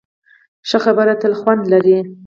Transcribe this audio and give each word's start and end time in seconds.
ښه 0.69 0.77
خبره 0.85 1.13
تل 1.21 1.33
خوند 1.39 1.63
لري. 1.73 1.97